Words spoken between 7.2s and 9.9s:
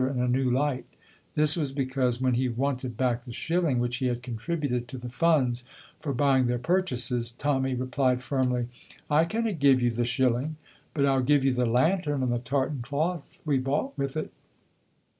Tommy replied firmly: "I canna give